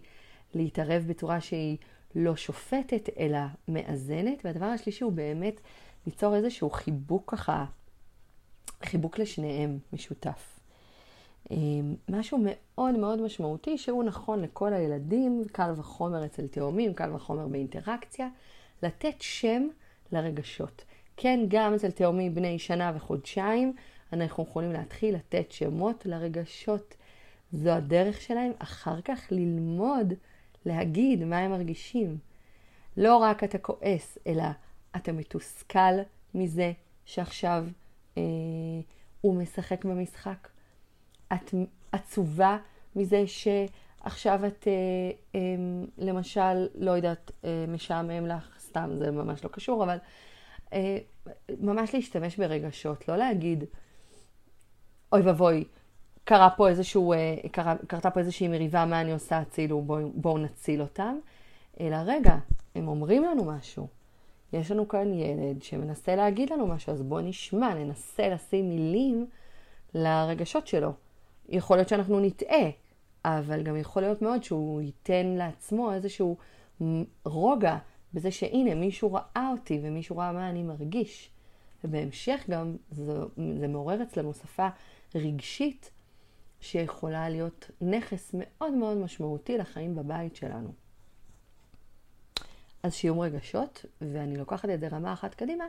להתערב 0.53 1.03
בצורה 1.07 1.41
שהיא 1.41 1.77
לא 2.15 2.35
שופטת, 2.35 3.09
אלא 3.19 3.39
מאזנת, 3.67 4.45
והדבר 4.45 4.65
השלישי 4.65 5.03
הוא 5.03 5.13
באמת 5.13 5.61
ליצור 6.05 6.35
איזשהו 6.35 6.69
חיבוק 6.69 7.31
ככה, 7.31 7.65
חיבוק 8.83 9.19
לשניהם 9.19 9.79
משותף. 9.93 10.58
אמ, 11.51 11.95
משהו 12.09 12.39
מאוד 12.45 12.95
מאוד 12.95 13.21
משמעותי 13.21 13.77
שהוא 13.77 14.03
נכון 14.03 14.41
לכל 14.41 14.73
הילדים, 14.73 15.43
קל 15.51 15.71
וחומר 15.75 16.25
אצל 16.25 16.47
תאומים, 16.47 16.93
קל 16.93 17.15
וחומר 17.15 17.47
באינטראקציה, 17.47 18.27
לתת 18.83 19.15
שם 19.19 19.67
לרגשות. 20.11 20.85
כן, 21.17 21.39
גם 21.47 21.73
אצל 21.73 21.91
תאומים 21.91 22.35
בני 22.35 22.59
שנה 22.59 22.91
וחודשיים, 22.95 23.73
אנחנו 24.13 24.43
יכולים 24.43 24.73
להתחיל 24.73 25.15
לתת 25.15 25.51
שמות 25.51 26.05
לרגשות. 26.05 26.95
זו 27.53 27.69
הדרך 27.69 28.21
שלהם 28.21 28.51
אחר 28.59 29.01
כך 29.01 29.27
ללמוד 29.31 30.13
להגיד 30.65 31.23
מה 31.23 31.37
הם 31.37 31.51
מרגישים. 31.51 32.17
לא 32.97 33.17
רק 33.17 33.43
אתה 33.43 33.57
כועס, 33.57 34.17
אלא 34.27 34.43
אתה 34.95 35.11
מתוסכל 35.11 35.93
מזה 36.35 36.71
שעכשיו 37.05 37.65
אה, 38.17 38.23
הוא 39.21 39.35
משחק 39.35 39.85
במשחק. 39.85 40.47
את 41.33 41.53
עצובה 41.91 42.57
מזה 42.95 43.23
שעכשיו 43.27 44.45
את, 44.47 44.67
אה, 44.67 44.73
אה, 45.35 45.39
למשל, 45.97 46.67
לא 46.75 46.91
יודעת, 46.91 47.31
אה, 47.45 47.65
משעמם 47.67 48.27
לך, 48.27 48.59
סתם, 48.59 48.89
זה 48.97 49.11
ממש 49.11 49.43
לא 49.43 49.49
קשור, 49.49 49.83
אבל 49.83 49.97
ממש 51.59 51.95
להשתמש 51.95 52.37
ברגשות, 52.37 53.07
לא 53.07 53.15
להגיד, 53.15 53.63
אוי 55.11 55.21
ואבוי, 55.21 55.63
קרה 56.23 56.49
פה 56.49 56.69
איזשהו, 56.69 57.13
קרה, 57.51 57.75
קרתה 57.87 58.11
פה 58.11 58.19
איזושהי 58.19 58.47
מריבה, 58.47 58.85
מה 58.85 59.01
אני 59.01 59.11
עושה, 59.11 59.37
הצילו, 59.37 59.81
בואו 59.81 60.09
בוא 60.13 60.39
נציל 60.39 60.81
אותם. 60.81 61.17
אלא 61.79 61.97
רגע, 62.05 62.37
הם 62.75 62.87
אומרים 62.87 63.23
לנו 63.23 63.45
משהו. 63.45 63.87
יש 64.53 64.71
לנו 64.71 64.87
כאן 64.87 65.13
ילד 65.13 65.63
שמנסה 65.63 66.15
להגיד 66.15 66.49
לנו 66.49 66.67
משהו, 66.67 66.93
אז 66.93 67.01
בואו 67.01 67.21
נשמע, 67.21 67.73
ננסה 67.73 68.29
לשים 68.29 68.69
מילים 68.69 69.27
לרגשות 69.93 70.67
שלו. 70.67 70.93
יכול 71.49 71.77
להיות 71.77 71.89
שאנחנו 71.89 72.19
נטעה, 72.19 72.69
אבל 73.25 73.63
גם 73.63 73.77
יכול 73.77 74.01
להיות 74.01 74.21
מאוד 74.21 74.43
שהוא 74.43 74.81
ייתן 74.81 75.25
לעצמו 75.25 75.93
איזשהו 75.93 76.37
רוגע 77.25 77.77
בזה 78.13 78.31
שהנה, 78.31 78.75
מישהו 78.75 79.13
ראה 79.13 79.49
אותי 79.51 79.79
ומישהו 79.83 80.17
ראה 80.17 80.31
מה 80.31 80.49
אני 80.49 80.63
מרגיש. 80.63 81.31
ובהמשך 81.83 82.45
גם 82.49 82.75
זה, 82.91 83.13
זה 83.59 83.67
מעורר 83.67 84.03
אצלנו 84.03 84.33
שפה 84.33 84.67
רגשית 85.15 85.91
שיכולה 86.59 87.29
להיות 87.29 87.71
נכס 87.81 88.31
מאוד 88.33 88.73
מאוד 88.73 88.97
משמעותי 88.97 89.57
לחיים 89.57 89.95
בבית 89.95 90.35
שלנו. 90.35 90.71
אז 92.83 92.93
שיום 92.93 93.19
רגשות, 93.19 93.85
ואני 94.01 94.37
לוקחת 94.37 94.69
את 94.69 94.79
זה 94.79 94.87
רמה 94.87 95.13
אחת 95.13 95.35
קדימה, 95.35 95.65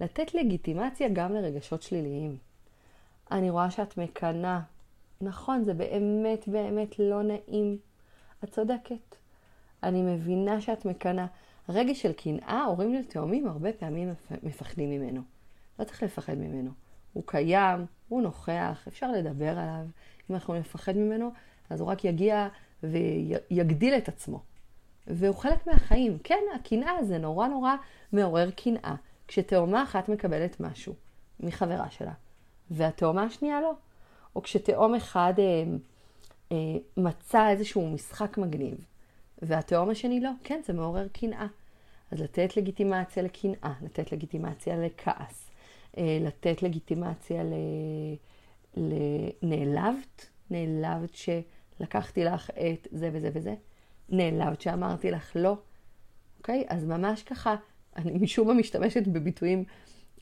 לתת 0.00 0.34
לגיטימציה 0.34 1.08
גם 1.12 1.32
לרגשות 1.32 1.82
שליליים. 1.82 2.36
אני 3.30 3.50
רואה 3.50 3.70
שאת 3.70 3.96
מקנאה. 3.98 4.60
נכון, 5.22 5.64
זה 5.64 5.74
באמת 5.74 6.48
באמת 6.48 6.98
לא 6.98 7.22
נעים. 7.22 7.78
את 8.44 8.50
צודקת. 8.50 9.16
אני 9.82 10.02
מבינה 10.02 10.60
שאת 10.60 10.84
מקנאה. 10.84 11.26
רגש 11.68 12.02
של 12.02 12.12
קנאה, 12.12 12.64
הורים 12.64 12.94
לתאומים 12.94 13.48
הרבה 13.48 13.72
פעמים 13.72 14.14
מפחדים 14.42 14.90
ממנו. 14.90 15.22
לא 15.78 15.84
צריך 15.84 16.02
לפחד 16.02 16.34
ממנו. 16.34 16.70
הוא 17.12 17.22
קיים, 17.26 17.86
הוא 18.08 18.22
נוכח, 18.22 18.84
אפשר 18.88 19.12
לדבר 19.12 19.58
עליו. 19.58 19.86
אם 20.30 20.34
אנחנו 20.34 20.54
נפחד 20.54 20.96
ממנו, 20.96 21.30
אז 21.70 21.80
הוא 21.80 21.88
רק 21.88 22.04
יגיע 22.04 22.48
ויגדיל 22.82 23.94
את 23.94 24.08
עצמו. 24.08 24.40
והוא 25.06 25.36
חלק 25.36 25.66
מהחיים. 25.66 26.18
כן, 26.24 26.42
הקנאה 26.54 27.04
זה 27.04 27.18
נורא 27.18 27.48
נורא 27.48 27.74
מעורר 28.12 28.50
קנאה. 28.50 28.94
כשתאומה 29.28 29.82
אחת 29.82 30.08
מקבלת 30.08 30.60
משהו 30.60 30.94
מחברה 31.40 31.90
שלה, 31.90 32.12
והתאומה 32.70 33.22
השנייה 33.22 33.60
לא. 33.60 33.72
או 34.38 34.42
כשתאום 34.42 34.94
אחד 34.94 35.34
אה, 35.38 35.64
אה, 36.52 36.56
מצא 36.96 37.50
איזשהו 37.50 37.90
משחק 37.90 38.38
מגניב, 38.38 38.84
והתאום 39.42 39.90
השני 39.90 40.20
לא. 40.20 40.30
כן, 40.44 40.60
זה 40.66 40.72
מעורר 40.72 41.08
קנאה. 41.08 41.46
אז 42.10 42.20
לתת 42.20 42.56
לגיטימציה 42.56 43.22
לקנאה, 43.22 43.72
לתת 43.82 44.12
לגיטימציה 44.12 44.76
לכעס, 44.76 45.50
אה, 45.98 46.18
לתת 46.20 46.62
לגיטימציה 46.62 47.42
ל... 47.42 47.52
לנעלבת, 48.76 50.28
נעלבת 50.50 51.14
שלקחתי 51.14 52.24
לך 52.24 52.50
את 52.50 52.88
זה 52.90 53.10
וזה 53.12 53.30
וזה. 53.32 53.54
נעלבת 54.08 54.60
שאמרתי 54.60 55.10
לך 55.10 55.32
לא, 55.34 55.56
אוקיי? 56.38 56.64
אז 56.68 56.84
ממש 56.84 57.22
ככה, 57.22 57.56
אני 57.96 58.12
משום 58.18 58.48
מה 58.48 58.54
משתמשת 58.54 59.06
בביטויים 59.06 59.64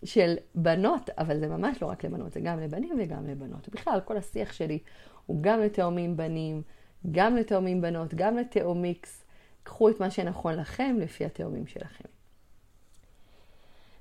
של 0.04 0.34
בנות, 0.54 1.10
אבל 1.18 1.38
זה 1.38 1.48
ממש 1.48 1.82
לא 1.82 1.86
רק 1.86 2.04
לבנות, 2.04 2.32
זה 2.32 2.40
גם 2.40 2.60
לבנים 2.60 2.98
וגם 2.98 3.26
לבנות. 3.26 3.68
בכלל, 3.68 4.00
כל 4.04 4.16
השיח 4.16 4.52
שלי 4.52 4.78
הוא 5.26 5.38
גם 5.40 5.60
לתאומים 5.60 6.16
בנים, 6.16 6.62
גם 7.10 7.36
לתאומים 7.36 7.80
בנות, 7.80 8.14
גם 8.14 8.36
לתאומיקס. 8.36 9.26
קחו 9.62 9.88
את 9.88 10.00
מה 10.00 10.10
שנכון 10.10 10.54
לכם 10.54 10.96
לפי 11.00 11.24
התאומים 11.24 11.66
שלכם. 11.66 12.04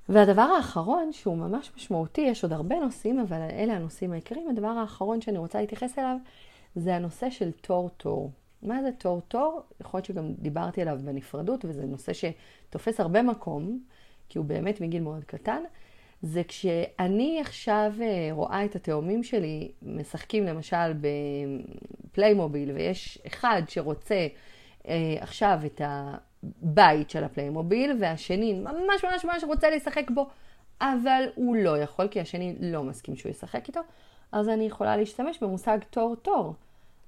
והדבר 0.08 0.42
האחרון, 0.42 1.12
שהוא 1.12 1.36
ממש 1.36 1.72
משמעותי, 1.76 2.20
יש 2.20 2.42
עוד 2.42 2.52
הרבה 2.52 2.80
נושאים, 2.80 3.20
אבל 3.20 3.36
אלה 3.36 3.72
הנושאים 3.72 4.12
העיקריים. 4.12 4.48
הדבר 4.48 4.68
האחרון 4.68 5.20
שאני 5.20 5.38
רוצה 5.38 5.60
להתייחס 5.60 5.98
אליו, 5.98 6.16
זה 6.76 6.96
הנושא 6.96 7.30
של 7.30 7.50
תור-תור. 7.52 8.30
מה 8.62 8.82
זה 8.82 8.90
תור-תור? 8.98 9.62
יכול 9.80 9.98
להיות 9.98 10.04
שגם 10.04 10.32
דיברתי 10.38 10.82
עליו 10.82 10.98
בנפרדות, 11.04 11.64
וזה 11.64 11.86
נושא 11.86 12.12
שתופס 12.12 13.00
הרבה 13.00 13.22
מקום, 13.22 13.80
כי 14.28 14.38
הוא 14.38 14.46
באמת 14.46 14.80
מגיל 14.80 15.02
מאוד 15.02 15.24
קטן. 15.24 15.62
זה 16.22 16.42
כשאני 16.48 17.40
עכשיו 17.40 17.92
אה, 18.00 18.28
רואה 18.30 18.64
את 18.64 18.76
התאומים 18.76 19.22
שלי 19.22 19.72
משחקים 19.82 20.44
למשל 20.44 20.92
בפליימוביל, 22.12 22.70
ויש 22.72 23.18
אחד 23.26 23.62
שרוצה 23.68 24.26
אה, 24.88 25.16
עכשיו 25.20 25.58
את 25.66 25.80
הבית 25.84 27.10
של 27.10 27.24
הפליימוביל, 27.24 27.96
והשני 28.00 28.52
ממש 28.52 29.04
ממש 29.04 29.24
ממש 29.24 29.44
רוצה 29.44 29.70
לשחק 29.70 30.10
בו, 30.10 30.26
אבל 30.80 31.22
הוא 31.34 31.56
לא 31.56 31.78
יכול, 31.78 32.08
כי 32.08 32.20
השני 32.20 32.56
לא 32.60 32.82
מסכים 32.82 33.16
שהוא 33.16 33.30
ישחק 33.30 33.68
איתו, 33.68 33.80
אז 34.32 34.48
אני 34.48 34.64
יכולה 34.64 34.96
להשתמש 34.96 35.38
במושג 35.42 35.78
תור-תור. 35.90 36.54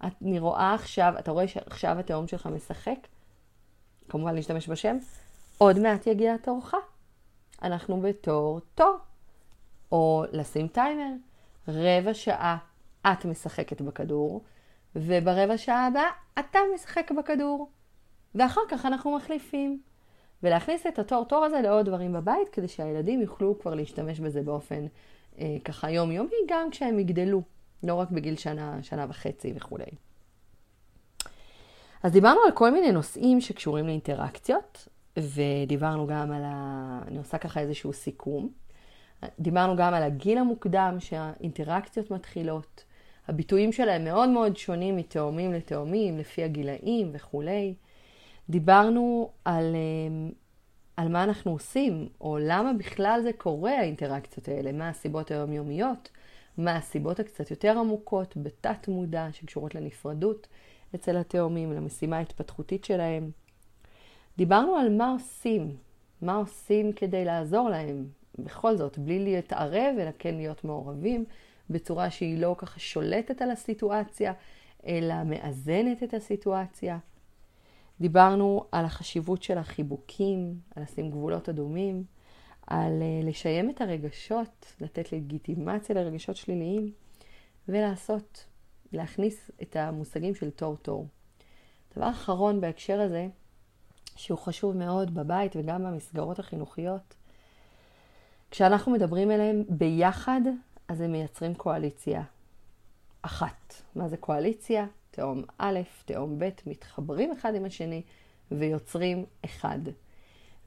אני 0.00 0.38
רואה 0.38 0.74
עכשיו, 0.74 1.12
אתה 1.18 1.30
רואה 1.30 1.48
שעכשיו 1.48 1.98
התאום 1.98 2.28
שלך 2.28 2.46
משחק? 2.46 2.98
כמובן 4.08 4.34
להשתמש 4.34 4.68
בשם. 4.68 4.96
עוד 5.58 5.78
מעט 5.78 6.06
יגיע 6.06 6.36
תורך. 6.36 6.74
אנחנו 7.62 8.00
בתור-תור. 8.00 8.96
או 9.92 10.24
לשים 10.32 10.68
טיימר. 10.68 11.10
רבע 11.68 12.14
שעה 12.14 12.56
את 13.06 13.24
משחקת 13.24 13.80
בכדור, 13.80 14.42
וברבע 14.96 15.58
שעה 15.58 15.86
הבאה 15.86 16.10
אתה 16.38 16.58
משחק 16.74 17.10
בכדור. 17.18 17.70
ואחר 18.34 18.60
כך 18.68 18.86
אנחנו 18.86 19.16
מחליפים. 19.16 19.80
ולהכניס 20.42 20.86
את 20.86 20.98
התור-תור 20.98 21.44
הזה 21.44 21.60
לעוד 21.60 21.86
דברים 21.86 22.12
בבית, 22.12 22.48
כדי 22.48 22.68
שהילדים 22.68 23.20
יוכלו 23.20 23.58
כבר 23.58 23.74
להשתמש 23.74 24.20
בזה 24.20 24.42
באופן 24.42 24.86
אה, 25.38 25.56
ככה 25.64 25.90
יומיומי, 25.90 26.36
גם 26.48 26.70
כשהם 26.70 26.98
יגדלו, 26.98 27.42
לא 27.82 27.94
רק 27.94 28.10
בגיל 28.10 28.36
שנה, 28.36 28.82
שנה 28.82 29.06
וחצי 29.08 29.52
וכולי. 29.56 29.84
אז 32.02 32.12
דיברנו 32.12 32.40
על 32.46 32.52
כל 32.52 32.70
מיני 32.70 32.92
נושאים 32.92 33.40
שקשורים 33.40 33.86
לאינטראקציות, 33.86 34.88
ודיברנו 35.22 36.06
גם 36.06 36.32
על 36.32 36.42
ה... 36.44 37.00
אני 37.08 37.18
עושה 37.18 37.38
ככה 37.38 37.60
איזשהו 37.60 37.92
סיכום. 37.92 38.48
דיברנו 39.40 39.76
גם 39.76 39.94
על 39.94 40.02
הגיל 40.02 40.38
המוקדם 40.38 40.96
שהאינטראקציות 41.00 42.10
מתחילות. 42.10 42.84
הביטויים 43.28 43.72
שלהם 43.72 44.04
מאוד 44.04 44.28
מאוד 44.28 44.56
שונים 44.56 44.96
מתאומים 44.96 45.52
לתאומים, 45.52 46.18
לפי 46.18 46.44
הגילאים 46.44 47.10
וכולי. 47.12 47.74
דיברנו 48.50 49.30
על, 49.44 49.76
אמ, 49.76 50.30
על 50.96 51.08
מה 51.08 51.24
אנחנו 51.24 51.52
עושים, 51.52 52.08
או 52.20 52.38
למה 52.40 52.72
בכלל 52.72 53.20
זה 53.22 53.30
קורה, 53.32 53.78
האינטראקציות 53.78 54.48
האלה, 54.48 54.72
מה 54.72 54.88
הסיבות 54.88 55.30
היומיומיות, 55.30 56.08
מה 56.58 56.76
הסיבות 56.76 57.20
הקצת 57.20 57.50
יותר 57.50 57.78
עמוקות, 57.78 58.36
בתת 58.36 58.88
מודע, 58.88 59.28
שקשורות 59.32 59.74
לנפרדות 59.74 60.46
אצל 60.94 61.16
התאומים, 61.16 61.72
למשימה 61.72 62.16
ההתפתחותית 62.16 62.84
שלהם. 62.84 63.30
דיברנו 64.38 64.76
על 64.76 64.96
מה 64.96 65.12
עושים, 65.12 65.76
מה 66.22 66.34
עושים 66.34 66.92
כדי 66.92 67.24
לעזור 67.24 67.68
להם, 67.68 68.06
בכל 68.38 68.76
זאת, 68.76 68.98
בלי 68.98 69.24
להתערב, 69.24 69.94
אלא 69.98 70.10
כן 70.18 70.34
להיות 70.34 70.64
מעורבים, 70.64 71.24
בצורה 71.70 72.10
שהיא 72.10 72.38
לא 72.38 72.54
ככה 72.58 72.80
שולטת 72.80 73.42
על 73.42 73.50
הסיטואציה, 73.50 74.32
אלא 74.86 75.14
מאזנת 75.24 76.02
את 76.02 76.14
הסיטואציה. 76.14 76.98
דיברנו 78.00 78.64
על 78.72 78.84
החשיבות 78.84 79.42
של 79.42 79.58
החיבוקים, 79.58 80.54
על 80.76 80.82
לשים 80.82 81.10
גבולות 81.10 81.48
אדומים, 81.48 82.04
על 82.66 83.02
אה, 83.02 83.28
לשיים 83.28 83.70
את 83.70 83.80
הרגשות, 83.80 84.74
לתת 84.80 85.12
לגיטימציה 85.12 85.94
לרגשות 85.94 86.36
שליליים, 86.36 86.92
ולעשות, 87.68 88.46
להכניס 88.92 89.50
את 89.62 89.76
המושגים 89.76 90.34
של 90.34 90.50
תור-תור. 90.50 91.06
דבר 91.96 92.10
אחרון 92.10 92.60
בהקשר 92.60 93.00
הזה, 93.00 93.28
שהוא 94.18 94.38
חשוב 94.38 94.76
מאוד 94.76 95.14
בבית 95.14 95.56
וגם 95.56 95.84
במסגרות 95.84 96.38
החינוכיות, 96.38 97.14
כשאנחנו 98.50 98.92
מדברים 98.92 99.30
אליהם 99.30 99.64
ביחד, 99.68 100.40
אז 100.88 101.00
הם 101.00 101.12
מייצרים 101.12 101.54
קואליציה 101.54 102.22
אחת. 103.22 103.82
מה 103.94 104.08
זה 104.08 104.16
קואליציה? 104.16 104.86
תאום 105.10 105.42
א', 105.58 105.80
תאום 106.04 106.38
ב', 106.38 106.48
מתחברים 106.66 107.32
אחד 107.32 107.54
עם 107.54 107.64
השני 107.64 108.02
ויוצרים 108.50 109.24
אחד. 109.44 109.78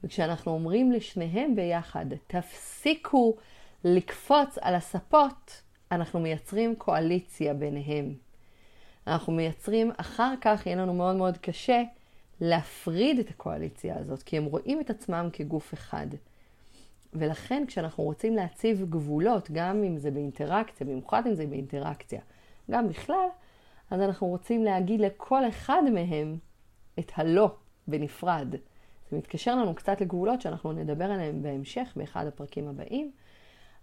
וכשאנחנו 0.04 0.52
אומרים 0.52 0.92
לשניהם 0.92 1.56
ביחד, 1.56 2.06
תפסיקו 2.26 3.36
לקפוץ 3.84 4.58
על 4.60 4.74
הספות, 4.74 5.62
אנחנו 5.92 6.20
מייצרים 6.20 6.76
קואליציה 6.76 7.54
ביניהם. 7.54 8.14
אנחנו 9.06 9.32
מייצרים, 9.32 9.92
אחר 9.96 10.34
כך 10.40 10.66
יהיה 10.66 10.76
לנו 10.76 10.94
מאוד 10.94 11.16
מאוד 11.16 11.38
קשה 11.38 11.82
להפריד 12.44 13.18
את 13.18 13.30
הקואליציה 13.30 13.98
הזאת, 13.98 14.22
כי 14.22 14.36
הם 14.36 14.44
רואים 14.44 14.80
את 14.80 14.90
עצמם 14.90 15.28
כגוף 15.32 15.74
אחד. 15.74 16.06
ולכן 17.12 17.64
כשאנחנו 17.66 18.04
רוצים 18.04 18.36
להציב 18.36 18.86
גבולות, 18.90 19.50
גם 19.50 19.84
אם 19.84 19.98
זה 19.98 20.10
באינטראקציה, 20.10 20.86
במיוחד 20.86 21.26
אם 21.26 21.34
זה 21.34 21.46
באינטראקציה, 21.46 22.20
גם 22.70 22.88
בכלל, 22.88 23.26
אז 23.90 24.00
אנחנו 24.00 24.26
רוצים 24.26 24.64
להגיד 24.64 25.00
לכל 25.00 25.48
אחד 25.48 25.82
מהם 25.94 26.36
את 26.98 27.12
הלא 27.16 27.54
בנפרד. 27.88 28.54
זה 29.10 29.16
מתקשר 29.16 29.56
לנו 29.56 29.74
קצת 29.74 30.00
לגבולות 30.00 30.40
שאנחנו 30.40 30.72
נדבר 30.72 31.04
עליהם 31.04 31.42
בהמשך 31.42 31.92
באחד 31.96 32.26
הפרקים 32.26 32.68
הבאים, 32.68 33.12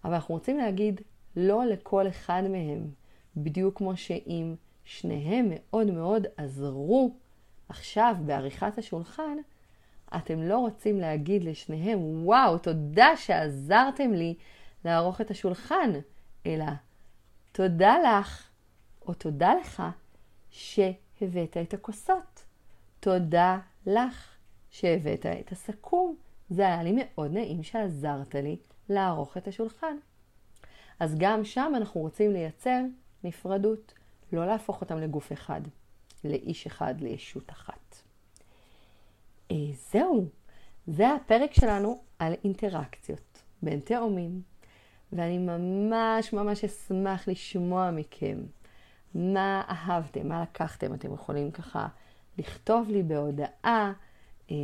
אבל 0.04 0.14
אנחנו 0.14 0.36
רוצים 0.36 0.58
להגיד 0.58 1.02
לא 1.36 1.66
לכל 1.66 2.08
אחד 2.08 2.44
מהם, 2.50 2.88
בדיוק 3.38 3.78
כמו 3.78 3.98
שאם 3.98 4.56
שניהם 4.84 5.48
מאוד 5.50 5.92
מאוד 5.92 6.28
עזרו 6.38 7.16
עכשיו 7.70 8.16
בעריכת 8.26 8.78
השולחן, 8.78 9.38
אתם 10.18 10.42
לא 10.42 10.58
רוצים 10.58 11.00
להגיד 11.00 11.44
לשניהם, 11.44 12.26
וואו, 12.26 12.58
תודה 12.58 13.18
שעזרתם 13.18 14.14
לי 14.14 14.36
לערוך 14.86 15.22
את 15.22 15.32
השולחן, 15.32 15.92
אלא 16.46 16.66
תודה 17.52 17.96
לך, 18.00 18.50
או 19.08 19.14
תודה 19.14 19.54
לך, 19.54 19.84
שהבאת 20.52 21.58
את 21.58 21.74
הכוסות. 21.74 22.46
תודה 23.00 23.60
לך 23.86 24.36
שהבאת 24.70 25.26
את 25.26 25.52
הסכו"ם. 25.52 26.16
זה 26.50 26.62
היה 26.62 26.84
לי 26.84 26.96
מאוד 26.96 27.32
נעים 27.32 27.64
שעזרת 27.64 28.36
לי 28.36 28.58
לערוך 28.90 29.38
את 29.38 29.48
השולחן. 29.48 29.98
אז 31.00 31.16
גם 31.18 31.44
שם 31.44 31.74
אנחנו 31.76 32.02
רוצים 32.02 32.34
לייצר 32.34 32.80
נפרדות, 33.24 33.94
לא 34.34 34.48
להפוך 34.48 34.82
אותם 34.82 34.98
לגוף 34.98 35.32
אחד, 35.32 35.62
לאיש 36.24 36.66
אחד, 36.66 37.02
לישות 37.02 37.52
אחת. 37.52 37.96
אה, 39.52 39.56
זהו, 39.92 40.30
זה 40.88 41.14
הפרק 41.14 41.54
שלנו 41.54 42.02
על 42.20 42.34
אינטראקציות 42.44 43.42
בין 43.64 43.80
תאומים, 43.80 44.42
ואני 45.14 45.38
ממש 45.38 46.34
ממש 46.34 46.64
אשמח 46.64 47.28
לשמוע 47.28 47.92
מכם 47.92 48.38
מה 49.16 49.64
אהבתם, 49.70 50.28
מה 50.28 50.42
לקחתם. 50.42 50.94
אתם 50.94 51.14
יכולים 51.14 51.52
ככה 51.52 51.88
לכתוב 52.38 52.90
לי 52.90 53.04
בהודעה, 53.04 53.94
אה, 54.52 54.56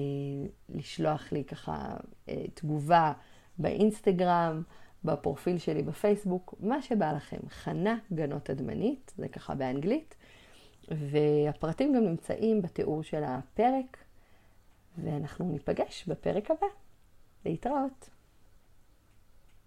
לשלוח 0.69 1.31
לי 1.31 1.43
ככה 1.43 1.95
אה, 2.29 2.45
תגובה 2.53 3.13
באינסטגרם, 3.57 4.63
בפרופיל 5.05 5.57
שלי 5.57 5.83
בפייסבוק, 5.83 6.55
מה 6.59 6.81
שבא 6.81 7.11
לכם. 7.11 7.37
חנה 7.49 7.97
גנות 8.13 8.49
אדמנית, 8.49 9.13
זה 9.17 9.27
ככה 9.27 9.55
באנגלית, 9.55 10.15
והפרטים 10.91 11.93
גם 11.93 12.03
נמצאים 12.03 12.61
בתיאור 12.61 13.03
של 13.03 13.23
הפרק. 13.23 13.97
ואנחנו 14.97 15.51
ניפגש 15.51 16.05
בפרק 16.07 16.51
הבא. 16.51 16.67
להתראות. 17.45 18.09